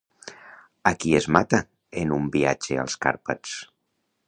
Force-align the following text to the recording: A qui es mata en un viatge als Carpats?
A 0.91 0.93
qui 1.03 1.11
es 1.19 1.27
mata 1.37 1.59
en 2.03 2.15
un 2.17 2.27
viatge 2.39 2.81
als 2.85 2.99
Carpats? 3.07 3.57